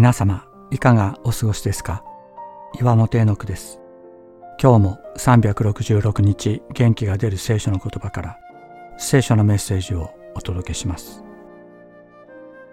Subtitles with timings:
[0.00, 2.02] 皆様いかがお過ごしですか？
[2.80, 3.82] 岩本絵の句です。
[4.58, 8.38] 今日も366日元気が出る聖書の言葉から
[8.96, 11.22] 聖書のメッセージをお届けします。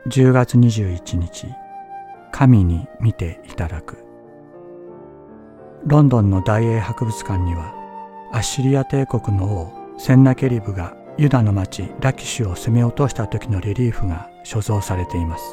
[0.07, 1.47] 10月21日
[2.31, 3.97] 神に見ていただく。
[5.85, 7.73] ロンドンの大英博物館には
[8.31, 15.43] アッシリア帝国の王センナケリブがユダの町ラキシュを攻め落とした時のレリーフが所蔵されています。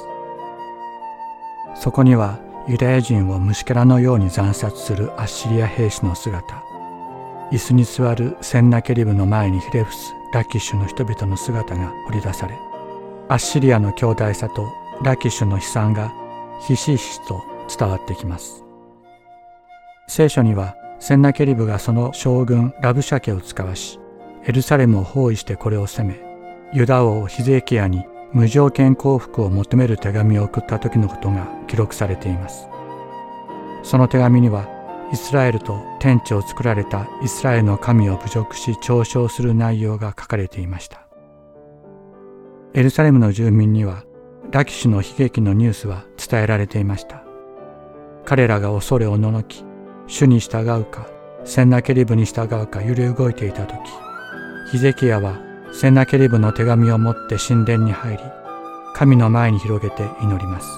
[1.74, 6.62] そこにはユダヤ人を虫けらのように惨殺するアッシリア兵士の姿。
[7.50, 12.58] 椅子に座るセンナケリブの前にひれ伏すラキッシュの人々の姿が掘り出され
[13.28, 16.12] アッシリアの強大さとラキッシュの悲惨が
[16.66, 17.42] ひしひしと
[17.78, 18.64] 伝わってきます。
[20.08, 24.00] 聖書にはセンナケリブがその将軍ラブシャケを使わし
[24.44, 26.20] エルサレムを包囲してこれを攻め
[26.72, 28.04] ユダ王ヒゼキヤに
[28.34, 32.68] 無条件降伏を求める手紙を送った時のことが記録されています。
[33.82, 34.68] その手紙には
[35.12, 41.06] イスラエルと天地を作られたイスラエルの神を侮辱し嘲笑する内容が書かれていました。
[42.74, 44.02] エルサレムの住民には
[44.50, 47.22] ラキシュの悲劇のニュースは伝えられていました。
[48.24, 49.64] 彼らが恐れおののき
[50.06, 51.06] 主に従うか
[51.44, 53.78] センナケリブに従うか揺れ動いていた時
[54.70, 55.38] ヒゼキヤは
[55.76, 58.22] セナケリブの手紙を持って神殿に入り
[58.94, 60.68] 神の前に広げて祈ります。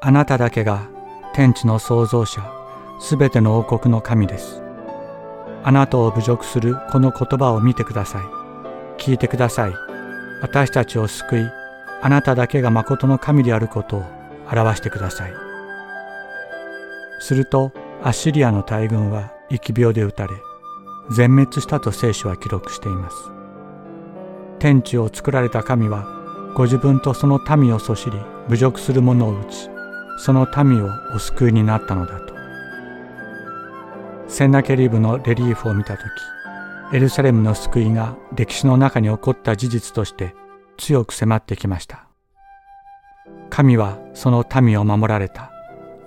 [0.00, 0.88] あなただけが
[1.32, 2.42] 天地の創造者
[2.98, 4.60] すべての王国の神です。
[5.62, 8.22] あなたを侮辱するこの言葉を見てください。
[9.00, 9.74] 聞いてください。
[10.42, 11.46] 私たちを救い
[12.02, 14.04] あなただけが誠の神であることを
[14.50, 15.32] 表してください。
[17.20, 17.70] すると
[18.02, 20.32] アッシリアの大軍は疫病で撃たれ
[21.10, 23.16] 全滅したと聖書は記録しています。
[24.58, 26.06] 天地を作られた神は
[26.54, 29.70] ご自分とその民をそしり侮辱する者を打ち
[30.18, 32.34] その民をお救いになったのだと。
[34.28, 36.04] センナケリブのレリーフを見た時
[36.92, 40.34] エルサレムの救いが歴史の中に起こった事実として
[40.76, 42.06] 強く迫ってきました。
[43.48, 45.50] 神はその民を守られた。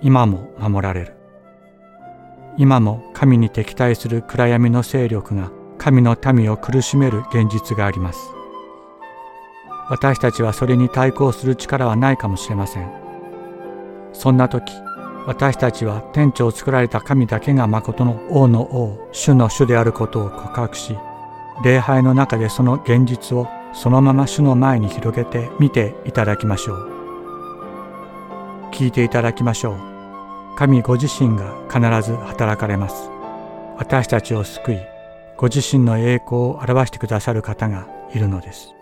[0.00, 1.23] 今も守られる。
[2.56, 8.30] 今も神に敵対する暗闇の勢力が神の民を苦しめる現実があります。
[9.90, 12.90] 私たちはそれに対抗する力はないかもしれません。
[14.12, 14.72] そんな時、
[15.26, 20.96] 私たちは天地を作られた神だけが誠の王の王、主の主であることを告白し、
[21.64, 26.90] 礼拝の中でその現実をそのまま主の前に広げて見ていただきましょう。
[28.72, 29.93] 聞いていただきましょう。
[30.56, 33.10] 神ご自身が必ず働かれます。
[33.76, 34.78] 私たちを救い、
[35.36, 38.72] ご自身の栄光を表してくださる方がいるのです。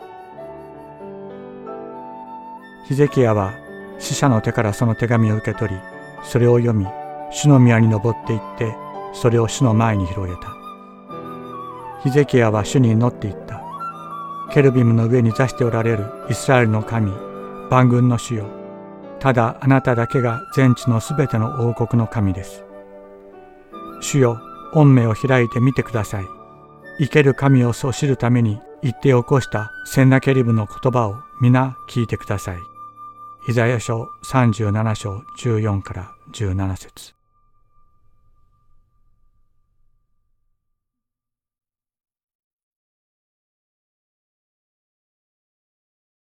[2.87, 3.55] ヒゼキヤは
[3.99, 5.81] 死者の手からその手紙を受け取り、
[6.22, 6.87] それを読み、
[7.31, 8.75] 主の宮に登っていって、
[9.15, 10.53] それを主の前に広げた。
[12.03, 13.62] ヒゼキヤは主に祈っていった。
[14.53, 17.12] ケルビムの上に座しておられるイスラエルの神、
[17.71, 18.62] 万軍の主よ。
[19.22, 22.65] ただあなただけが全地のすべての王国の神です。
[24.00, 24.41] 主よ、
[24.72, 26.25] 御目を開いてみてください。
[26.99, 32.59] 生ける神をそ知るために言って起こしたセンナケリブの言葉を皆聞いてください。
[33.49, 37.22] イザヤ書37章14から17節